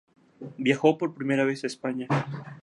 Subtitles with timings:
[0.57, 2.07] Viajó por primera vez a España.